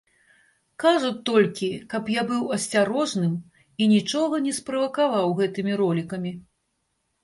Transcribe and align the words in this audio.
Кажуць 0.83 1.19
толькі, 1.31 1.69
каб 1.91 2.09
я 2.15 2.21
быў 2.33 2.41
асцярожным 2.57 3.37
і 3.81 3.91
нічога 3.95 4.43
не 4.49 4.59
справакаваў 4.63 5.27
гэтымі 5.45 5.73
ролікамі. 5.87 6.39